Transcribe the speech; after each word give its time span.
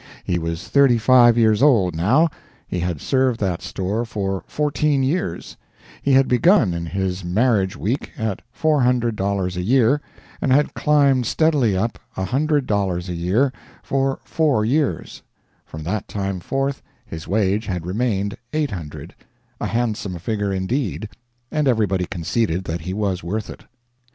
He 0.23 0.39
was 0.39 0.67
thirty 0.67 0.97
five 0.97 1.37
years 1.37 1.61
old, 1.61 1.95
now; 1.95 2.27
he 2.67 2.79
had 2.79 2.99
served 2.99 3.39
that 3.41 3.61
store 3.61 4.03
for 4.03 4.43
fourteen 4.47 5.03
years; 5.03 5.57
he 6.01 6.13
had 6.13 6.27
begun 6.27 6.73
in 6.73 6.87
his 6.87 7.23
marriage 7.23 7.77
week 7.77 8.11
at 8.17 8.41
four 8.51 8.81
hundred 8.81 9.15
dollars 9.15 9.55
a 9.57 9.61
year, 9.61 10.01
and 10.41 10.51
had 10.51 10.73
climbed 10.73 11.27
steadily 11.27 11.77
up, 11.77 11.99
a 12.17 12.25
hundred 12.25 12.65
dollars 12.65 13.09
a 13.09 13.13
year, 13.13 13.53
for 13.83 14.19
four 14.23 14.65
years; 14.65 15.21
from 15.67 15.83
that 15.83 16.07
time 16.07 16.39
forth 16.39 16.81
his 17.05 17.27
wage 17.27 17.67
had 17.67 17.85
remained 17.85 18.35
eight 18.53 18.71
hundred 18.71 19.13
a 19.59 19.67
handsome 19.67 20.17
figure 20.17 20.51
indeed, 20.51 21.09
and 21.51 21.67
everybody 21.67 22.07
conceded 22.07 22.63
that 22.63 22.81
he 22.81 22.91
was 22.95 23.23
worth 23.23 23.51
it. 23.51 23.65